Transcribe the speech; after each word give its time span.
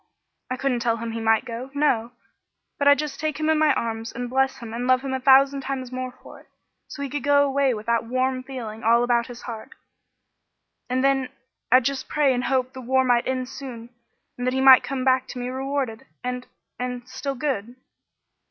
I 0.49 0.57
couldn't 0.57 0.79
tell 0.79 0.97
him 0.97 1.11
he 1.11 1.19
might 1.21 1.45
go, 1.45 1.69
no, 1.75 2.13
but 2.79 2.87
I'd 2.87 2.97
just 2.97 3.19
take 3.19 3.39
him 3.39 3.51
in 3.51 3.59
my 3.59 3.71
arms 3.75 4.11
and 4.11 4.31
bless 4.31 4.57
him 4.57 4.73
and 4.73 4.87
love 4.87 5.01
him 5.01 5.13
a 5.13 5.19
thousand 5.19 5.61
times 5.61 5.91
more 5.91 6.11
for 6.23 6.39
it, 6.39 6.47
so 6.87 7.03
he 7.03 7.07
could 7.11 7.21
go 7.21 7.43
away 7.45 7.75
with 7.75 7.85
that 7.85 8.05
warm 8.05 8.41
feeling 8.41 8.81
all 8.83 9.03
about 9.03 9.27
his 9.27 9.43
heart; 9.43 9.73
and 10.89 11.03
then 11.03 11.29
I'd 11.71 11.85
just 11.85 12.09
pray 12.09 12.33
and 12.33 12.45
hope 12.45 12.73
the 12.73 12.81
war 12.81 13.03
might 13.03 13.27
end 13.27 13.47
soon 13.47 13.91
and 14.39 14.47
that 14.47 14.55
he 14.55 14.59
might 14.59 14.81
come 14.81 15.05
back 15.05 15.27
to 15.27 15.37
me 15.37 15.49
rewarded, 15.49 16.07
and 16.23 16.47
and 16.79 17.07
still 17.07 17.35
good." 17.35 17.75